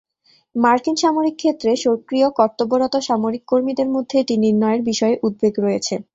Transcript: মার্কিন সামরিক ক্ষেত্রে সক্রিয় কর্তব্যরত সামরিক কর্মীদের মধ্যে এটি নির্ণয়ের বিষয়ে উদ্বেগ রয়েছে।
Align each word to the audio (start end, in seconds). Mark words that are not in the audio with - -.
মার্কিন 0.55 0.95
সামরিক 0.97 1.35
ক্ষেত্রে 1.37 1.71
সক্রিয় 1.85 2.27
কর্তব্যরত 2.39 2.93
সামরিক 3.07 3.43
কর্মীদের 3.47 3.87
মধ্যে 3.95 4.15
এটি 4.19 4.35
নির্ণয়ের 4.43 4.81
বিষয়ে 4.89 5.15
উদ্বেগ 5.23 5.53
রয়েছে। 5.59 5.95